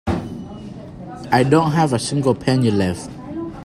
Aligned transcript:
I 1.31 1.45
don't 1.47 1.73
have 1.73 1.93
a 1.93 1.99
single 1.99 2.33
penny 2.33 2.71
left. 2.71 3.07